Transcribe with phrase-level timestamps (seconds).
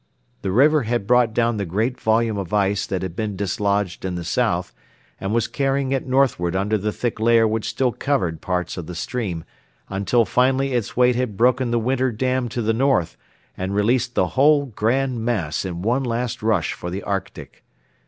[0.41, 4.15] The river had brought down the great volume of ice that had been dislodged in
[4.15, 4.73] the south
[5.19, 8.95] and was carrying it northward under the thick layer which still covered parts of the
[8.95, 9.43] stream
[9.89, 13.15] until finally its weight had broken the winter dam to the north
[13.55, 17.63] and released the whole grand mass in one last rush for the Arctic.